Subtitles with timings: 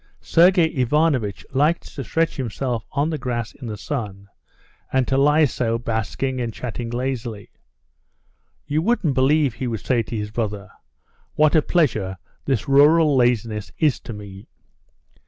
[0.19, 4.27] Sergey Ivanovitch liked to stretch himself on the grass in the sun,
[4.91, 7.51] and to lie so, basking and chatting lazily.
[8.65, 10.71] "You wouldn't believe," he would say to his brother,
[11.35, 14.47] "what a pleasure this rural laziness is to me.